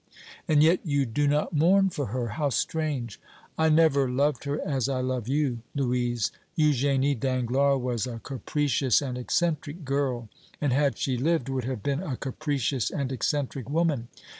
"And 0.47 0.63
yet 0.63 0.79
you 0.83 1.05
do 1.05 1.27
not 1.27 1.53
mourn 1.53 1.91
for 1.91 2.07
her! 2.07 2.29
How 2.29 2.49
strange!" 2.49 3.21
"I 3.55 3.69
never 3.69 4.09
loved 4.09 4.45
her 4.45 4.59
as 4.67 4.89
I 4.89 4.99
love 4.99 5.27
you, 5.27 5.59
Louise. 5.75 6.31
Eugénie 6.57 7.19
Danglars 7.19 7.79
was 7.79 8.07
a 8.07 8.17
capricious 8.17 8.99
and 8.99 9.15
eccentric 9.15 9.85
girl, 9.85 10.27
and 10.59 10.73
had 10.73 10.97
she 10.97 11.17
lived 11.17 11.49
would 11.49 11.65
have 11.65 11.83
been 11.83 12.01
a 12.01 12.17
capricious 12.17 12.89
and 12.89 13.11
eccentric 13.11 13.69
woman. 13.69 14.07